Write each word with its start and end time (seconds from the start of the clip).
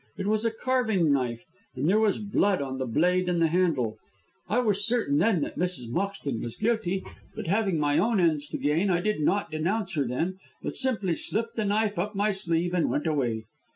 It 0.17 0.25
was 0.25 0.43
a 0.45 0.49
carving 0.49 1.13
knife, 1.13 1.45
and 1.75 1.87
there 1.87 1.99
was 1.99 2.17
blood 2.17 2.59
on 2.59 2.79
the 2.79 2.87
blade 2.87 3.29
and 3.29 3.39
the 3.39 3.49
handle. 3.49 3.97
I 4.49 4.57
was 4.57 4.83
certain 4.83 5.19
then 5.19 5.41
that 5.41 5.59
Mrs. 5.59 5.91
Moxton 5.91 6.41
was 6.41 6.55
guilty, 6.55 7.03
but 7.35 7.45
having 7.45 7.77
my 7.77 7.99
own 7.99 8.19
ends 8.19 8.47
to 8.47 8.57
gain 8.57 8.89
I 8.89 8.99
did 8.99 9.19
not 9.19 9.51
denounce 9.51 9.93
her 9.93 10.07
then, 10.07 10.39
but 10.63 10.75
simply 10.75 11.13
slipped 11.15 11.55
the 11.55 11.65
knife 11.65 11.99
up 11.99 12.15
my 12.15 12.31
sleeve 12.31 12.73
and 12.73 12.89
went 12.89 13.05
away. 13.05 13.45